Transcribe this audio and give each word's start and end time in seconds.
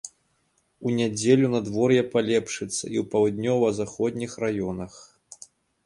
У 0.87 0.93
нядзелю 0.99 1.51
надвор'е 1.55 2.01
палепшыцца 2.15 2.73
і 2.95 2.97
ў 3.05 3.07
паўднёва-заходніх 3.15 4.31
раёнах. 4.47 4.93